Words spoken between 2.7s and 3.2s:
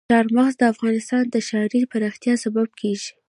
کېږي.